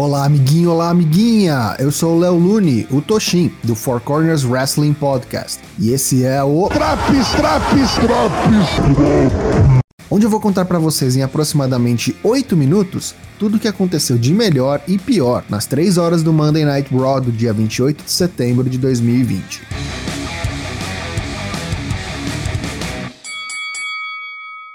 Olá, 0.00 0.26
amiguinho, 0.26 0.70
olá, 0.70 0.90
amiguinha! 0.90 1.74
Eu 1.76 1.90
sou 1.90 2.14
o 2.14 2.20
Léo 2.20 2.36
Lune, 2.36 2.86
o 2.88 3.02
Toshin, 3.02 3.50
do 3.64 3.74
Four 3.74 4.00
Corners 4.00 4.44
Wrestling 4.44 4.94
Podcast. 4.94 5.60
E 5.76 5.90
esse 5.90 6.24
é 6.24 6.40
o. 6.40 6.68
Traps, 6.68 7.28
traps, 7.32 7.94
traps! 7.94 9.82
Onde 10.08 10.24
eu 10.24 10.30
vou 10.30 10.38
contar 10.38 10.66
para 10.66 10.78
vocês 10.78 11.16
em 11.16 11.24
aproximadamente 11.24 12.16
8 12.22 12.56
minutos 12.56 13.12
tudo 13.40 13.56
o 13.56 13.58
que 13.58 13.66
aconteceu 13.66 14.16
de 14.16 14.32
melhor 14.32 14.80
e 14.86 14.96
pior 14.96 15.42
nas 15.48 15.66
3 15.66 15.98
horas 15.98 16.22
do 16.22 16.32
Monday 16.32 16.64
Night 16.64 16.96
Raw 16.96 17.20
do 17.20 17.32
dia 17.32 17.52
28 17.52 18.04
de 18.04 18.10
setembro 18.12 18.70
de 18.70 18.78
2020. 18.78 19.62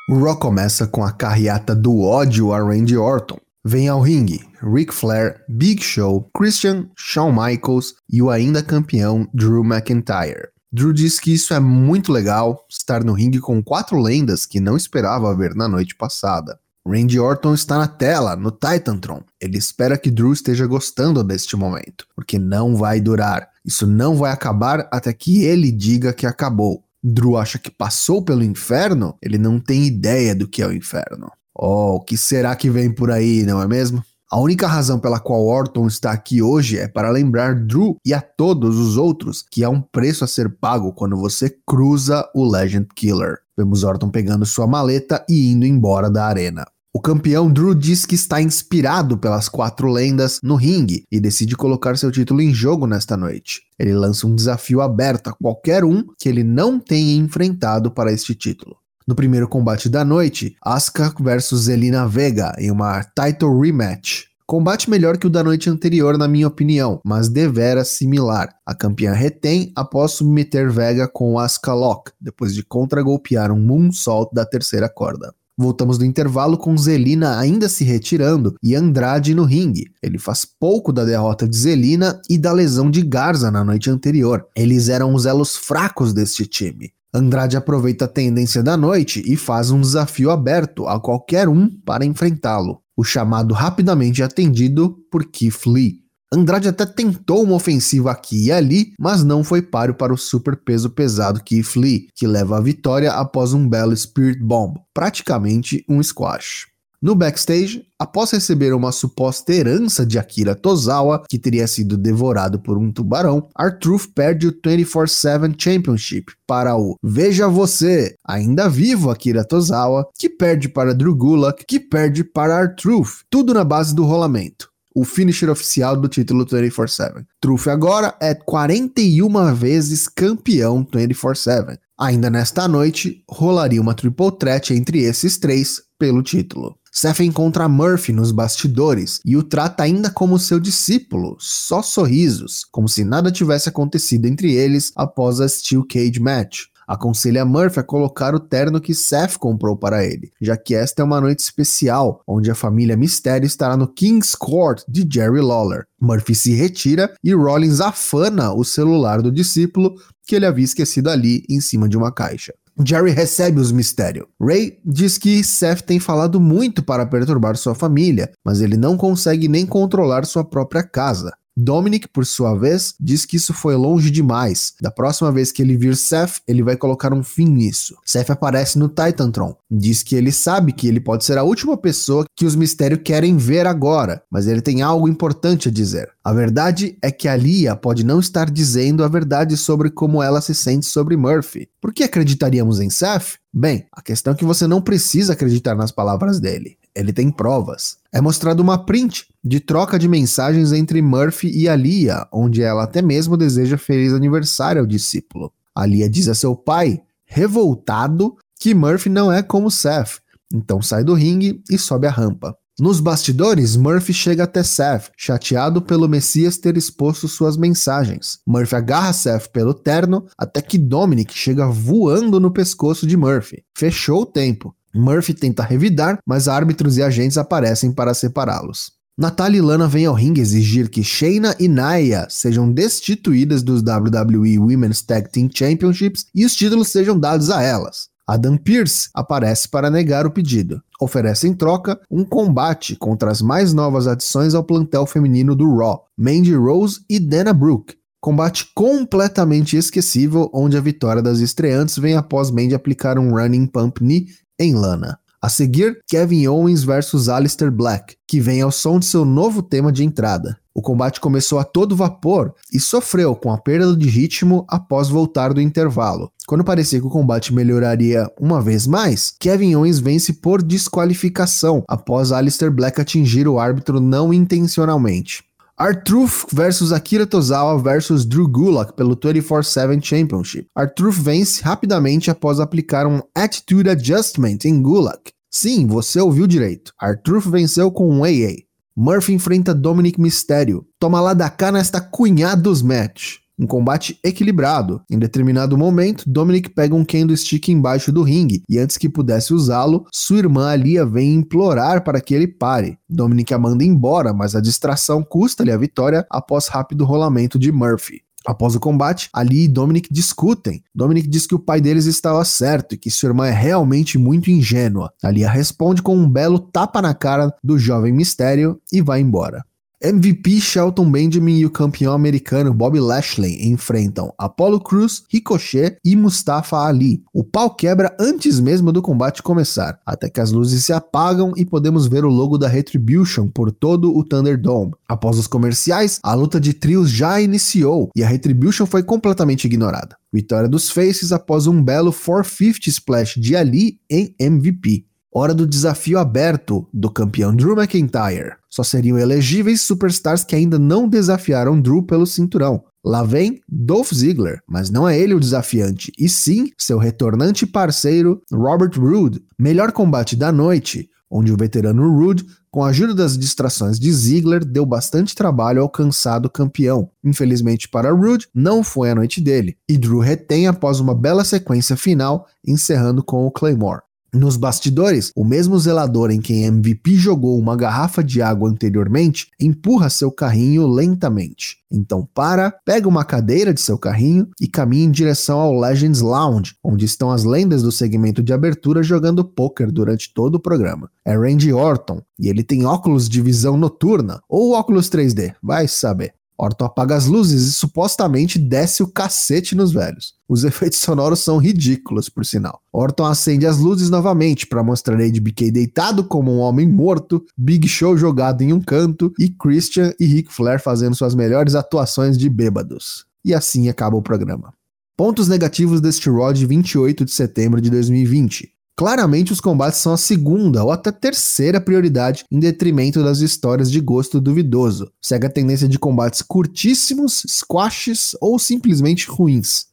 O 0.09 0.21
Raw 0.21 0.35
começa 0.35 0.85
com 0.85 1.01
a 1.01 1.13
carreata 1.13 1.73
do 1.73 2.01
ódio 2.01 2.51
a 2.51 2.59
Randy 2.59 2.97
Orton. 2.97 3.37
Vem 3.65 3.87
ao 3.87 4.01
ringue 4.01 4.45
Ric 4.61 4.93
Flair, 4.93 5.41
Big 5.47 5.81
Show, 5.81 6.29
Christian, 6.35 6.89
Shawn 6.97 7.31
Michaels 7.31 7.95
e 8.09 8.21
o 8.21 8.29
ainda 8.29 8.61
campeão 8.61 9.25
Drew 9.33 9.63
McIntyre. 9.63 10.49
Drew 10.69 10.91
diz 10.91 11.17
que 11.17 11.33
isso 11.33 11.53
é 11.53 11.61
muito 11.61 12.11
legal, 12.11 12.65
estar 12.69 13.05
no 13.05 13.13
ringue 13.13 13.39
com 13.39 13.63
quatro 13.63 13.97
lendas 14.01 14.45
que 14.45 14.59
não 14.59 14.75
esperava 14.75 15.33
ver 15.33 15.55
na 15.55 15.69
noite 15.69 15.95
passada. 15.95 16.59
Randy 16.85 17.17
Orton 17.17 17.53
está 17.53 17.77
na 17.77 17.87
tela, 17.87 18.35
no 18.35 18.51
Titantron. 18.51 19.23
Ele 19.39 19.57
espera 19.57 19.97
que 19.97 20.11
Drew 20.11 20.33
esteja 20.33 20.67
gostando 20.67 21.23
deste 21.23 21.55
momento, 21.55 22.05
porque 22.13 22.37
não 22.37 22.75
vai 22.75 22.99
durar. 22.99 23.47
Isso 23.63 23.87
não 23.87 24.17
vai 24.17 24.33
acabar 24.33 24.89
até 24.91 25.13
que 25.13 25.45
ele 25.45 25.71
diga 25.71 26.11
que 26.11 26.25
acabou. 26.25 26.83
Drew 27.01 27.37
acha 27.37 27.57
que 27.57 27.71
passou 27.71 28.21
pelo 28.25 28.43
inferno? 28.43 29.17
Ele 29.21 29.37
não 29.37 29.57
tem 29.57 29.85
ideia 29.85 30.35
do 30.35 30.49
que 30.49 30.61
é 30.61 30.67
o 30.67 30.73
inferno. 30.73 31.31
Oh, 31.55 31.95
o 31.95 32.01
que 32.01 32.17
será 32.17 32.55
que 32.55 32.69
vem 32.69 32.91
por 32.91 33.11
aí, 33.11 33.43
não 33.43 33.61
é 33.61 33.67
mesmo? 33.67 34.03
A 34.33 34.39
única 34.39 34.65
razão 34.65 34.99
pela 34.99 35.19
qual 35.19 35.45
Orton 35.45 35.85
está 35.85 36.11
aqui 36.11 36.41
hoje 36.41 36.79
é 36.79 36.87
para 36.87 37.11
lembrar 37.11 37.53
Drew 37.53 37.97
e 38.03 38.15
a 38.15 38.19
todos 38.19 38.79
os 38.79 38.97
outros 38.97 39.43
que 39.43 39.63
há 39.63 39.69
um 39.69 39.79
preço 39.79 40.23
a 40.23 40.27
ser 40.27 40.57
pago 40.57 40.91
quando 40.91 41.15
você 41.15 41.55
cruza 41.67 42.27
o 42.33 42.43
Legend 42.43 42.87
Killer. 42.95 43.37
Vemos 43.55 43.83
Orton 43.83 44.09
pegando 44.09 44.43
sua 44.43 44.65
maleta 44.65 45.23
e 45.29 45.51
indo 45.51 45.67
embora 45.67 46.09
da 46.09 46.25
arena. 46.25 46.65
O 46.91 46.99
campeão 46.99 47.51
Drew 47.51 47.75
diz 47.75 48.07
que 48.07 48.15
está 48.15 48.41
inspirado 48.41 49.19
pelas 49.19 49.47
quatro 49.47 49.87
lendas 49.87 50.39
no 50.41 50.55
ringue 50.55 51.03
e 51.11 51.19
decide 51.19 51.55
colocar 51.55 51.95
seu 51.97 52.11
título 52.11 52.41
em 52.41 52.53
jogo 52.53 52.87
nesta 52.87 53.15
noite. 53.15 53.61
Ele 53.77 53.93
lança 53.93 54.25
um 54.25 54.33
desafio 54.33 54.81
aberto 54.81 55.27
a 55.27 55.33
qualquer 55.33 55.83
um 55.83 56.03
que 56.19 56.27
ele 56.27 56.43
não 56.43 56.79
tenha 56.79 57.15
enfrentado 57.15 57.91
para 57.91 58.11
este 58.11 58.33
título. 58.33 58.77
No 59.07 59.15
primeiro 59.15 59.47
combate 59.47 59.89
da 59.89 60.05
noite, 60.05 60.55
Asuka 60.63 61.13
versus 61.19 61.63
Zelina 61.63 62.07
Vega 62.07 62.53
em 62.57 62.71
uma 62.71 63.03
title 63.03 63.59
rematch. 63.59 64.25
Combate 64.45 64.89
melhor 64.89 65.17
que 65.17 65.27
o 65.27 65.29
da 65.29 65.43
noite 65.43 65.69
anterior, 65.69 66.17
na 66.17 66.27
minha 66.27 66.47
opinião, 66.47 67.01
mas 67.03 67.27
devera 67.27 67.83
similar. 67.83 68.53
A 68.65 68.75
campeã 68.75 69.13
retém 69.13 69.71
após 69.75 70.11
submeter 70.11 70.71
Vega 70.71 71.07
com 71.07 71.39
Asuka 71.39 71.73
Lock, 71.73 72.11
depois 72.19 72.53
de 72.53 72.63
contra-golpear 72.63 73.51
um 73.51 73.59
moonsault 73.59 74.33
da 74.33 74.45
terceira 74.45 74.87
corda. 74.87 75.33
Voltamos 75.57 75.97
do 75.97 76.05
intervalo 76.05 76.57
com 76.57 76.75
Zelina 76.75 77.37
ainda 77.39 77.69
se 77.69 77.83
retirando 77.83 78.55
e 78.61 78.75
Andrade 78.75 79.35
no 79.35 79.43
ringue. 79.43 79.91
Ele 80.01 80.17
faz 80.17 80.45
pouco 80.45 80.91
da 80.91 81.05
derrota 81.05 81.47
de 81.47 81.55
Zelina 81.55 82.19
e 82.29 82.37
da 82.37 82.51
lesão 82.51 82.89
de 82.89 83.03
Garza 83.03 83.51
na 83.51 83.63
noite 83.63 83.89
anterior. 83.89 84.47
Eles 84.55 84.89
eram 84.89 85.13
os 85.13 85.25
elos 85.25 85.55
fracos 85.55 86.11
deste 86.11 86.47
time. 86.47 86.91
Andrade 87.15 87.55
aproveita 87.55 88.05
a 88.05 88.07
tendência 88.07 88.63
da 88.63 88.75
noite 88.75 89.21
e 89.25 89.37
faz 89.37 89.69
um 89.69 89.79
desafio 89.79 90.31
aberto 90.31 90.87
a 90.87 90.99
qualquer 90.99 91.47
um 91.47 91.69
para 91.69 92.03
enfrentá-lo. 92.03 92.81
O 92.97 93.03
chamado 93.03 93.53
rapidamente 93.53 94.23
atendido 94.23 94.97
por 95.11 95.23
Keith 95.25 95.67
Lee. 95.67 96.01
Andrade 96.33 96.67
até 96.67 96.87
tentou 96.87 97.43
uma 97.43 97.53
ofensiva 97.53 98.09
aqui 98.09 98.45
e 98.45 98.51
ali, 98.51 98.93
mas 98.99 99.23
não 99.23 99.43
foi 99.43 99.61
páreo 99.61 99.93
para 99.93 100.11
o 100.11 100.17
super 100.17 100.55
peso 100.55 100.89
pesado 100.89 101.43
Keith 101.43 101.75
Lee, 101.75 102.07
que 102.15 102.25
leva 102.25 102.57
a 102.57 102.61
vitória 102.61 103.11
após 103.11 103.53
um 103.53 103.69
belo 103.69 103.95
Spirit 103.95 104.41
Bomb, 104.43 104.79
praticamente 104.91 105.85
um 105.87 106.01
squash. 106.01 106.72
No 107.03 107.15
backstage, 107.15 107.85
após 107.99 108.31
receber 108.31 108.73
uma 108.73 108.93
suposta 108.93 109.51
herança 109.51 110.05
de 110.05 110.17
Akira 110.17 110.55
Tozawa, 110.55 111.21
que 111.27 111.37
teria 111.37 111.67
sido 111.67 111.97
devorado 111.97 112.61
por 112.61 112.77
um 112.77 112.93
tubarão, 112.93 113.49
R-Truth 113.59 114.13
perde 114.15 114.47
o 114.47 114.53
24-7 114.53 115.53
Championship 115.61 116.31
para 116.47 116.77
o 116.77 116.95
Veja 117.03 117.49
Você, 117.49 118.15
ainda 118.25 118.69
vivo 118.69 119.09
Akira 119.09 119.43
Tozawa, 119.43 120.07
que 120.17 120.29
perde 120.29 120.69
para 120.69 120.95
Drew 120.95 121.13
Gulak, 121.13 121.65
que 121.67 121.77
perde 121.77 122.23
para 122.23 122.61
R-Truth, 122.61 123.23
tudo 123.29 123.53
na 123.53 123.65
base 123.65 123.93
do 123.93 124.05
rolamento 124.05 124.71
o 124.95 125.03
finisher 125.03 125.49
oficial 125.49 125.97
do 125.97 126.07
título 126.07 126.45
24-7. 126.45 127.25
Truth 127.41 127.67
agora 127.67 128.15
é 128.21 128.35
41 128.35 129.53
vezes 129.55 130.07
campeão 130.07 130.85
24-7. 130.85 131.79
Ainda 131.97 132.29
nesta 132.29 132.67
noite, 132.67 133.23
rolaria 133.27 133.81
uma 133.81 133.95
triple 133.95 134.31
threat 134.37 134.71
entre 134.71 135.01
esses 135.01 135.39
três 135.39 135.81
pelo 135.97 136.21
título. 136.21 136.77
Seth 136.95 137.21
encontra 137.21 137.67
Murphy 137.67 138.13
nos 138.13 138.31
bastidores 138.31 139.19
e 139.25 139.35
o 139.35 139.41
trata 139.41 139.81
ainda 139.81 140.11
como 140.11 140.37
seu 140.37 140.59
discípulo, 140.59 141.35
só 141.39 141.81
sorrisos, 141.81 142.63
como 142.71 142.87
se 142.87 143.03
nada 143.03 143.31
tivesse 143.31 143.67
acontecido 143.67 144.27
entre 144.27 144.53
eles 144.53 144.91
após 144.95 145.41
a 145.41 145.49
Steel 145.49 145.83
Cage 145.89 146.19
Match. 146.19 146.65
Aconselha 146.87 147.45
Murphy 147.45 147.79
a 147.79 147.83
colocar 147.83 148.35
o 148.35 148.39
terno 148.39 148.79
que 148.79 148.93
Seth 148.93 149.37
comprou 149.37 149.75
para 149.75 150.05
ele, 150.05 150.31
já 150.39 150.55
que 150.55 150.75
esta 150.75 151.01
é 151.01 151.05
uma 151.05 151.19
noite 151.19 151.39
especial, 151.39 152.21
onde 152.27 152.51
a 152.51 152.55
família 152.55 152.95
Mistério 152.95 153.47
estará 153.47 153.75
no 153.75 153.87
King's 153.87 154.35
Court 154.35 154.83
de 154.87 155.07
Jerry 155.11 155.41
Lawler. 155.41 155.87
Murphy 155.99 156.35
se 156.35 156.53
retira 156.53 157.11
e 157.23 157.33
Rollins 157.33 157.81
afana 157.81 158.53
o 158.53 158.63
celular 158.63 159.19
do 159.19 159.31
discípulo 159.31 159.95
que 160.27 160.35
ele 160.35 160.45
havia 160.45 160.65
esquecido 160.65 161.09
ali 161.09 161.43
em 161.49 161.59
cima 161.59 161.89
de 161.89 161.97
uma 161.97 162.11
caixa. 162.11 162.53
Jerry 162.85 163.11
recebe 163.11 163.59
os 163.59 163.71
mistérios. 163.71 164.25
Ray 164.41 164.79
diz 164.83 165.17
que 165.17 165.43
Seth 165.43 165.81
tem 165.81 165.99
falado 165.99 166.39
muito 166.39 166.83
para 166.83 167.05
perturbar 167.05 167.55
sua 167.55 167.75
família, 167.75 168.31
mas 168.43 168.61
ele 168.61 168.77
não 168.77 168.97
consegue 168.97 169.47
nem 169.47 169.65
controlar 169.65 170.25
sua 170.25 170.43
própria 170.43 170.83
casa. 170.83 171.33
Dominic, 171.55 172.07
por 172.07 172.25
sua 172.25 172.55
vez, 172.55 172.95
diz 172.99 173.25
que 173.25 173.37
isso 173.37 173.53
foi 173.53 173.75
longe 173.75 174.09
demais. 174.09 174.73
Da 174.81 174.89
próxima 174.89 175.31
vez 175.31 175.51
que 175.51 175.61
ele 175.61 175.77
vir 175.77 175.95
Seth, 175.95 176.41
ele 176.47 176.63
vai 176.63 176.75
colocar 176.75 177.13
um 177.13 177.23
fim 177.23 177.45
nisso. 177.45 177.95
Seth 178.03 178.31
aparece 178.31 178.79
no 178.79 178.89
Titantron. 178.89 179.55
Diz 179.69 180.01
que 180.01 180.15
ele 180.15 180.31
sabe 180.31 180.73
que 180.73 180.87
ele 180.87 180.99
pode 180.99 181.23
ser 181.23 181.37
a 181.37 181.43
última 181.43 181.77
pessoa 181.77 182.25
que 182.35 182.45
os 182.45 182.55
mistérios 182.55 183.01
querem 183.03 183.37
ver 183.37 183.67
agora, 183.67 184.23
mas 184.31 184.47
ele 184.47 184.61
tem 184.61 184.81
algo 184.81 185.07
importante 185.07 185.69
a 185.69 185.71
dizer. 185.71 186.09
A 186.23 186.33
verdade 186.33 186.97
é 187.01 187.11
que 187.11 187.27
a 187.27 187.35
Lia 187.35 187.75
pode 187.75 188.03
não 188.03 188.19
estar 188.19 188.49
dizendo 188.49 189.03
a 189.03 189.07
verdade 189.07 189.55
sobre 189.55 189.89
como 189.89 190.23
ela 190.23 190.41
se 190.41 190.55
sente 190.55 190.85
sobre 190.87 191.15
Murphy. 191.15 191.69
Por 191.79 191.93
que 191.93 192.03
acreditaríamos 192.03 192.79
em 192.79 192.89
Seth? 192.89 193.37
Bem, 193.53 193.85
a 193.91 194.01
questão 194.01 194.33
é 194.33 194.35
que 194.35 194.45
você 194.45 194.65
não 194.65 194.81
precisa 194.81 195.33
acreditar 195.33 195.75
nas 195.75 195.91
palavras 195.91 196.39
dele 196.39 196.77
ele 196.95 197.11
tem 197.11 197.31
provas. 197.31 197.97
É 198.11 198.21
mostrado 198.21 198.61
uma 198.61 198.77
print 198.77 199.27
de 199.43 199.59
troca 199.59 199.97
de 199.97 200.07
mensagens 200.07 200.71
entre 200.71 201.01
Murphy 201.01 201.49
e 201.49 201.67
Alia, 201.67 202.27
onde 202.31 202.61
ela 202.61 202.83
até 202.83 203.01
mesmo 203.01 203.35
deseja 203.35 203.77
feliz 203.77 204.13
aniversário 204.13 204.81
ao 204.81 204.87
discípulo. 204.87 205.51
Alia 205.75 206.09
diz 206.09 206.27
a 206.27 206.35
seu 206.35 206.55
pai, 206.55 207.01
revoltado, 207.25 208.35
que 208.59 208.73
Murphy 208.73 209.09
não 209.09 209.31
é 209.31 209.41
como 209.41 209.71
Seth, 209.71 210.19
então 210.53 210.81
sai 210.81 211.03
do 211.03 211.13
ringue 211.13 211.61
e 211.69 211.77
sobe 211.77 212.07
a 212.07 212.11
rampa. 212.11 212.55
Nos 212.79 212.99
bastidores, 212.99 213.75
Murphy 213.75 214.13
chega 214.13 214.45
até 214.45 214.63
Seth, 214.63 215.11
chateado 215.15 215.79
pelo 215.79 216.09
Messias 216.09 216.57
ter 216.57 216.75
exposto 216.75 217.27
suas 217.27 217.55
mensagens. 217.55 218.39
Murphy 218.47 218.75
agarra 218.75 219.13
Seth 219.13 219.47
pelo 219.49 219.75
terno 219.75 220.25
até 220.35 220.59
que 220.59 220.79
Dominic 220.79 221.37
chega 221.37 221.67
voando 221.67 222.39
no 222.39 222.51
pescoço 222.51 223.05
de 223.05 223.15
Murphy. 223.15 223.63
Fechou 223.77 224.21
o 224.21 224.25
tempo. 224.25 224.75
Murphy 224.93 225.33
tenta 225.33 225.63
revidar, 225.63 226.19
mas 226.25 226.47
árbitros 226.47 226.97
e 226.97 227.03
agentes 227.03 227.37
aparecem 227.37 227.91
para 227.91 228.13
separá-los. 228.13 228.91
Natália 229.17 229.59
e 229.59 229.61
Lana 229.61 229.87
vêm 229.87 230.07
ao 230.07 230.15
ringue 230.15 230.41
exigir 230.41 230.89
que 230.89 231.03
Shayna 231.03 231.55
e 231.59 231.67
Naya 231.67 232.25
sejam 232.29 232.71
destituídas 232.71 233.61
dos 233.61 233.81
WWE 233.81 234.57
Women's 234.57 235.03
Tag 235.03 235.31
Team 235.31 235.49
Championships 235.53 236.25
e 236.33 236.43
os 236.43 236.55
títulos 236.55 236.87
sejam 236.89 237.19
dados 237.19 237.51
a 237.51 237.61
elas. 237.61 238.07
Adam 238.27 238.57
Pearce 238.57 239.09
aparece 239.13 239.67
para 239.67 239.91
negar 239.91 240.25
o 240.25 240.31
pedido. 240.31 240.81
Oferece 240.99 241.47
em 241.47 241.53
troca 241.53 241.99
um 242.09 242.23
combate 242.23 242.95
contra 242.95 243.29
as 243.29 243.41
mais 243.41 243.73
novas 243.73 244.07
adições 244.07 244.55
ao 244.55 244.63
plantel 244.63 245.05
feminino 245.05 245.55
do 245.55 245.75
Raw, 245.75 246.05
Mandy 246.17 246.55
Rose 246.55 247.01
e 247.09 247.19
Dana 247.19 247.53
Brooke. 247.53 247.95
Combate 248.21 248.71
completamente 248.73 249.75
esquecível, 249.75 250.49
onde 250.53 250.77
a 250.77 250.81
vitória 250.81 251.21
das 251.21 251.39
estreantes 251.39 251.97
vem 251.97 252.15
após 252.15 252.49
Mandy 252.49 252.73
aplicar 252.73 253.19
um 253.19 253.31
running 253.31 253.67
pump 253.67 253.99
knee 253.99 254.27
em 254.63 254.73
Lana. 254.73 255.19
A 255.41 255.49
seguir, 255.49 255.99
Kevin 256.07 256.47
Owens 256.47 256.83
versus 256.85 257.27
Alistair 257.27 257.69
Black, 257.69 258.15
que 258.25 258.39
vem 258.39 258.61
ao 258.61 258.71
som 258.71 258.97
de 258.97 259.05
seu 259.05 259.25
novo 259.25 259.61
tema 259.61 259.91
de 259.91 260.03
entrada. 260.03 260.57
O 260.73 260.81
combate 260.81 261.19
começou 261.19 261.59
a 261.59 261.63
todo 261.63 261.95
vapor 261.95 262.53
e 262.71 262.79
sofreu 262.79 263.35
com 263.35 263.51
a 263.51 263.57
perda 263.57 263.95
de 263.95 264.07
ritmo 264.07 264.65
após 264.67 265.09
voltar 265.09 265.53
do 265.53 265.61
intervalo. 265.61 266.31
Quando 266.47 266.63
parecia 266.63 266.99
que 266.99 267.05
o 267.05 267.11
combate 267.11 267.53
melhoraria 267.53 268.25
uma 268.39 268.61
vez 268.61 268.87
mais, 268.87 269.35
Kevin 269.39 269.75
Owens 269.75 269.99
vence 269.99 270.33
por 270.33 270.63
desqualificação 270.63 271.83
após 271.87 272.31
Alistair 272.31 272.71
Black 272.71 272.99
atingir 272.99 273.47
o 273.47 273.59
árbitro 273.59 273.99
não 273.99 274.33
intencionalmente. 274.33 275.43
Artruth 275.77 276.45
versus 276.53 276.91
Akira 276.91 277.25
Tozawa 277.25 277.81
versus 277.81 278.25
Drew 278.25 278.47
Gulak 278.47 278.93
pelo 278.93 279.15
24/7 279.15 279.99
Championship. 280.01 280.67
Artruth 280.75 281.15
vence 281.15 281.63
rapidamente 281.63 282.29
após 282.29 282.59
aplicar 282.59 283.07
um 283.07 283.21
Attitude 283.35 283.89
Adjustment 283.89 284.59
em 284.65 284.81
Gulak. 284.81 285.31
Sim, 285.49 285.87
você 285.87 286.19
ouviu 286.19 286.45
direito. 286.45 286.93
Artruth 286.99 287.47
venceu 287.47 287.91
com 287.91 288.07
um 288.07 288.23
AA. 288.23 288.63
Murphy 288.95 289.33
enfrenta 289.33 289.73
Dominic 289.73 290.21
Mysterio. 290.21 290.85
Toma 290.99 291.19
lá 291.19 291.33
da 291.33 291.49
cá 291.49 291.71
nesta 291.71 291.99
cunhados 291.99 292.83
match. 292.83 293.42
Um 293.57 293.67
combate 293.67 294.19
equilibrado. 294.23 295.01
Em 295.09 295.19
determinado 295.19 295.77
momento, 295.77 296.23
Dominic 296.27 296.69
pega 296.69 296.95
um 296.95 297.05
candlestick 297.05 297.69
embaixo 297.69 298.11
do 298.11 298.23
ringue 298.23 298.63
e 298.67 298.79
antes 298.79 298.97
que 298.97 299.07
pudesse 299.07 299.53
usá-lo, 299.53 300.05
sua 300.11 300.39
irmã 300.39 300.69
Alia 300.69 301.05
vem 301.05 301.35
implorar 301.35 302.03
para 302.03 302.19
que 302.19 302.33
ele 302.33 302.47
pare. 302.47 302.97
Dominic 303.07 303.53
a 303.53 303.59
manda 303.59 303.83
embora, 303.83 304.33
mas 304.33 304.55
a 304.55 304.61
distração 304.61 305.23
custa-lhe 305.23 305.71
a 305.71 305.77
vitória 305.77 306.25
após 306.29 306.67
rápido 306.67 307.05
rolamento 307.05 307.59
de 307.59 307.71
Murphy. 307.71 308.21
Após 308.45 308.75
o 308.75 308.79
combate, 308.79 309.29
Ali 309.31 309.63
e 309.63 309.67
Dominic 309.67 310.09
discutem. 310.11 310.83
Dominic 310.93 311.27
diz 311.27 311.47
que 311.47 311.55
o 311.55 311.59
pai 311.59 311.79
deles 311.79 312.05
estava 312.05 312.43
certo 312.43 312.93
e 312.93 312.97
que 312.97 313.09
sua 313.09 313.29
irmã 313.29 313.47
é 313.47 313.51
realmente 313.51 314.17
muito 314.17 314.51
ingênua. 314.51 315.13
Alia 315.23 315.49
responde 315.49 316.01
com 316.01 316.15
um 316.15 316.29
belo 316.29 316.59
tapa 316.59 317.01
na 317.01 317.13
cara 317.13 317.53
do 317.63 317.77
jovem 317.77 318.11
mistério 318.11 318.81
e 318.91 319.01
vai 319.01 319.21
embora. 319.21 319.63
MVP 320.03 320.59
Shelton 320.59 321.09
Benjamin 321.09 321.59
e 321.59 321.65
o 321.65 321.71
campeão 321.71 322.11
americano 322.11 322.73
Bob 322.73 322.99
Lashley 322.99 323.69
enfrentam 323.69 324.33
Apollo 324.37 324.81
Cruz, 324.81 325.23
Ricochet 325.29 325.97
e 326.03 326.13
Mustafa 326.13 326.77
Ali. 326.85 327.23
O 327.33 327.41
pau 327.41 327.73
quebra 327.73 328.13
antes 328.19 328.59
mesmo 328.59 328.91
do 328.91 329.01
combate 329.01 329.41
começar, 329.41 329.97
até 330.05 330.29
que 330.29 330.41
as 330.41 330.51
luzes 330.51 330.83
se 330.83 330.91
apagam 330.91 331.53
e 331.55 331.63
podemos 331.63 332.05
ver 332.05 332.25
o 332.25 332.29
logo 332.29 332.57
da 332.57 332.67
Retribution 332.67 333.47
por 333.47 333.71
todo 333.71 334.13
o 334.13 334.25
Thunderdome. 334.25 334.91
Após 335.07 335.37
os 335.37 335.47
comerciais, 335.47 336.19
a 336.21 336.33
luta 336.33 336.59
de 336.59 336.73
trios 336.73 337.09
já 337.09 337.39
iniciou 337.39 338.09
e 338.13 338.23
a 338.23 338.27
Retribution 338.27 338.85
foi 338.85 339.03
completamente 339.03 339.65
ignorada. 339.65 340.17
Vitória 340.33 340.67
dos 340.67 340.89
Faces 340.89 341.31
após 341.31 341.65
um 341.65 341.81
belo 341.81 342.11
450 342.11 342.89
Splash 342.89 343.39
de 343.39 343.55
Ali 343.55 343.99
em 344.09 344.35
MVP. 344.37 345.05
Hora 345.35 345.51
do 345.51 345.65
desafio 345.65 346.19
aberto 346.19 346.87
do 346.93 347.09
campeão 347.09 347.55
Drew 347.55 347.75
McIntyre. 347.75 348.53
Só 348.69 348.83
seriam 348.83 349.17
elegíveis 349.17 349.81
superstars 349.81 350.43
que 350.43 350.55
ainda 350.55 350.77
não 350.77 351.07
desafiaram 351.07 351.81
Drew 351.81 352.03
pelo 352.03 352.27
cinturão. 352.27 352.83
Lá 353.03 353.23
vem 353.23 353.59
Dolph 353.67 354.13
Ziggler, 354.13 354.61
mas 354.69 354.91
não 354.91 355.09
é 355.09 355.19
ele 355.19 355.33
o 355.33 355.39
desafiante, 355.39 356.11
e 356.19 356.29
sim 356.29 356.69
seu 356.77 356.99
retornante 356.99 357.65
parceiro 357.65 358.43
Robert 358.51 358.91
Roode. 358.95 359.43
Melhor 359.59 359.91
combate 359.91 360.35
da 360.35 360.51
noite, 360.51 361.09
onde 361.31 361.51
o 361.51 361.57
veterano 361.57 362.15
Roode, 362.15 362.45
com 362.69 362.83
a 362.83 362.89
ajuda 362.89 363.15
das 363.15 363.35
distrações 363.35 363.99
de 363.99 364.13
Ziggler, 364.13 364.63
deu 364.63 364.85
bastante 364.85 365.33
trabalho 365.33 365.81
ao 365.81 365.89
cansado 365.89 366.47
campeão. 366.47 367.09
Infelizmente 367.23 367.89
para 367.89 368.13
Roode, 368.13 368.47
não 368.53 368.83
foi 368.83 369.09
a 369.09 369.15
noite 369.15 369.41
dele, 369.41 369.77
e 369.89 369.97
Drew 369.97 370.19
retém 370.19 370.67
após 370.67 370.99
uma 370.99 371.15
bela 371.15 371.43
sequência 371.43 371.97
final, 371.97 372.45
encerrando 372.63 373.23
com 373.23 373.47
o 373.47 373.51
Claymore. 373.51 374.01
Nos 374.33 374.57
bastidores, 374.57 375.31
o 375.35 375.45
mesmo 375.45 375.77
zelador 375.77 376.31
em 376.31 376.41
quem 376.41 376.63
MVP 376.63 377.13
jogou 377.13 377.59
uma 377.59 377.75
garrafa 377.75 378.23
de 378.23 378.41
água 378.41 378.67
anteriormente 378.67 379.47
empurra 379.59 380.09
seu 380.09 380.31
carrinho 380.31 380.87
lentamente. 380.87 381.77
Então 381.91 382.27
para, 382.33 382.71
pega 382.83 383.07
uma 383.07 383.23
cadeira 383.23 383.71
de 383.71 383.79
seu 383.79 383.95
carrinho 383.95 384.49
e 384.59 384.67
caminha 384.67 385.05
em 385.05 385.11
direção 385.11 385.59
ao 385.59 385.79
Legends 385.79 386.19
Lounge, 386.19 386.75
onde 386.83 387.05
estão 387.05 387.29
as 387.29 387.43
lendas 387.43 387.83
do 387.83 387.91
segmento 387.91 388.41
de 388.41 388.51
abertura 388.51 389.03
jogando 389.03 389.45
poker 389.45 389.91
durante 389.91 390.33
todo 390.33 390.55
o 390.55 390.59
programa. 390.59 391.11
É 391.23 391.37
Randy 391.37 391.71
Orton, 391.71 392.19
e 392.39 392.49
ele 392.49 392.63
tem 392.63 392.87
óculos 392.87 393.29
de 393.29 393.39
visão 393.39 393.77
noturna, 393.77 394.41
ou 394.49 394.73
óculos 394.73 395.11
3D, 395.11 395.53
vai 395.61 395.87
saber. 395.87 396.33
Orton 396.57 396.85
apaga 396.85 397.15
as 397.15 397.25
luzes 397.25 397.67
e 397.67 397.73
supostamente 397.73 398.59
desce 398.59 399.03
o 399.03 399.07
cacete 399.07 399.75
nos 399.75 399.91
velhos. 399.91 400.35
Os 400.47 400.63
efeitos 400.65 400.99
sonoros 400.99 401.39
são 401.39 401.57
ridículos, 401.57 402.29
por 402.29 402.45
sinal. 402.45 402.81
Orton 402.91 403.25
acende 403.25 403.65
as 403.65 403.77
luzes 403.77 404.09
novamente 404.09 404.67
para 404.67 404.83
mostrar 404.83 405.19
Ed 405.19 405.39
BK 405.39 405.71
deitado 405.71 406.23
como 406.23 406.51
um 406.51 406.59
homem 406.59 406.87
morto, 406.87 407.43
Big 407.57 407.87
Show 407.87 408.17
jogado 408.17 408.61
em 408.61 408.73
um 408.73 408.81
canto 408.81 409.33
e 409.39 409.49
Christian 409.49 410.13
e 410.19 410.25
Ric 410.25 410.51
Flair 410.51 410.81
fazendo 410.81 411.15
suas 411.15 411.35
melhores 411.35 411.75
atuações 411.75 412.37
de 412.37 412.49
bêbados. 412.49 413.25
E 413.43 413.53
assim 413.53 413.89
acaba 413.89 414.15
o 414.15 414.21
programa. 414.21 414.73
Pontos 415.15 415.47
negativos 415.47 416.01
deste 416.01 416.29
Raw 416.29 416.51
de 416.51 416.65
28 416.65 417.25
de 417.25 417.31
setembro 417.31 417.79
de 417.79 417.89
2020. 417.89 418.72
Claramente, 418.95 419.51
os 419.51 419.59
combates 419.59 419.99
são 419.99 420.13
a 420.13 420.17
segunda 420.17 420.83
ou 420.83 420.91
até 420.91 421.11
terceira 421.11 421.81
prioridade 421.81 422.45
em 422.51 422.59
detrimento 422.59 423.23
das 423.23 423.39
histórias 423.39 423.91
de 423.91 423.99
gosto 423.99 424.39
duvidoso. 424.39 425.11
Segue 425.19 425.47
a 425.47 425.49
tendência 425.49 425.87
de 425.87 425.97
combates 425.97 426.43
curtíssimos, 426.43 427.43
squashes 427.47 428.35
ou 428.39 428.59
simplesmente 428.59 429.27
ruins. 429.27 429.87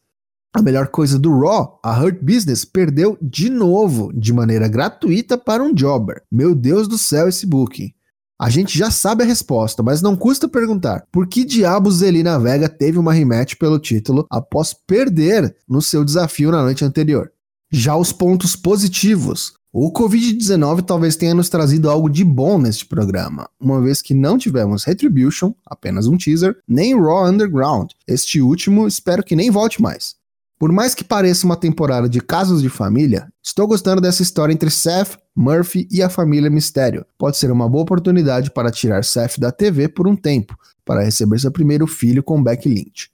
A 0.53 0.61
melhor 0.61 0.89
coisa 0.89 1.17
do 1.17 1.31
Raw, 1.39 1.79
a 1.81 1.99
Hurt 1.99 2.21
Business 2.21 2.63
perdeu 2.63 3.17
de 3.21 3.49
novo, 3.49 4.11
de 4.13 4.33
maneira 4.33 4.67
gratuita 4.67 5.37
para 5.37 5.63
um 5.63 5.75
jobber. 5.75 6.21
Meu 6.31 6.53
Deus 6.53 6.87
do 6.87 6.97
céu, 6.97 7.27
esse 7.27 7.47
booking. 7.47 7.91
A 8.39 8.49
gente 8.49 8.77
já 8.77 8.91
sabe 8.91 9.23
a 9.23 9.25
resposta, 9.25 9.81
mas 9.81 10.01
não 10.01 10.15
custa 10.15 10.47
perguntar: 10.47 11.05
por 11.11 11.25
que 11.25 11.45
diabos 11.45 11.97
Zelina 11.97 12.37
Vega 12.37 12.67
teve 12.67 12.99
uma 12.99 13.13
rematch 13.13 13.55
pelo 13.55 13.79
título 13.79 14.27
após 14.29 14.73
perder 14.73 15.55
no 15.67 15.81
seu 15.81 16.03
desafio 16.03 16.51
na 16.51 16.61
noite 16.61 16.83
anterior? 16.83 17.31
Já 17.73 17.95
os 17.95 18.11
pontos 18.11 18.53
positivos. 18.53 19.53
O 19.71 19.93
Covid-19 19.93 20.81
talvez 20.81 21.15
tenha 21.15 21.33
nos 21.33 21.47
trazido 21.47 21.89
algo 21.89 22.09
de 22.09 22.21
bom 22.21 22.57
neste 22.57 22.85
programa, 22.85 23.49
uma 23.57 23.79
vez 23.79 24.01
que 24.01 24.13
não 24.13 24.37
tivemos 24.37 24.83
Retribution, 24.83 25.53
apenas 25.65 26.05
um 26.05 26.17
teaser, 26.17 26.57
nem 26.67 26.93
Raw 26.99 27.29
Underground. 27.29 27.91
Este 28.05 28.41
último 28.41 28.89
espero 28.89 29.23
que 29.23 29.37
nem 29.37 29.49
volte 29.49 29.81
mais. 29.81 30.15
Por 30.59 30.69
mais 30.73 30.93
que 30.93 31.05
pareça 31.05 31.45
uma 31.45 31.55
temporada 31.55 32.09
de 32.09 32.19
casos 32.19 32.61
de 32.61 32.67
família, 32.67 33.31
estou 33.41 33.65
gostando 33.65 34.01
dessa 34.01 34.21
história 34.21 34.51
entre 34.51 34.69
Seth, 34.69 35.17
Murphy 35.33 35.87
e 35.89 36.03
a 36.03 36.09
família 36.09 36.49
Mistério. 36.49 37.05
Pode 37.17 37.37
ser 37.37 37.49
uma 37.51 37.69
boa 37.69 37.83
oportunidade 37.83 38.51
para 38.51 38.69
tirar 38.69 39.05
Seth 39.05 39.39
da 39.39 39.49
TV 39.49 39.87
por 39.87 40.09
um 40.09 40.15
tempo, 40.17 40.57
para 40.83 41.05
receber 41.05 41.39
seu 41.39 41.53
primeiro 41.53 41.87
filho 41.87 42.21
com 42.21 42.43
Becky 42.43 42.67
Lynch. 42.67 43.10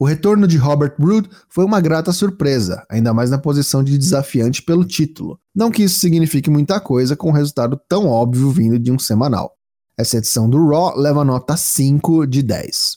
O 0.00 0.06
retorno 0.06 0.48
de 0.48 0.56
Robert 0.56 0.94
Roode 0.98 1.28
foi 1.50 1.62
uma 1.62 1.78
grata 1.78 2.10
surpresa, 2.10 2.82
ainda 2.88 3.12
mais 3.12 3.28
na 3.28 3.36
posição 3.36 3.84
de 3.84 3.98
desafiante 3.98 4.62
pelo 4.62 4.82
título. 4.82 5.38
Não 5.54 5.70
que 5.70 5.82
isso 5.82 6.00
signifique 6.00 6.48
muita 6.48 6.80
coisa 6.80 7.14
com 7.14 7.28
um 7.28 7.34
resultado 7.34 7.78
tão 7.86 8.08
óbvio 8.08 8.50
vindo 8.50 8.78
de 8.78 8.90
um 8.90 8.98
semanal. 8.98 9.52
Essa 9.98 10.16
edição 10.16 10.48
do 10.48 10.70
Raw 10.70 10.96
leva 10.96 11.22
nota 11.22 11.54
5 11.54 12.26
de 12.26 12.42
10. 12.42 12.96